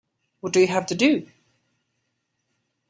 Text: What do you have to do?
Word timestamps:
What 0.39 0.51
do 0.51 0.59
you 0.59 0.65
have 0.65 0.87
to 0.87 0.95
do? 0.95 1.27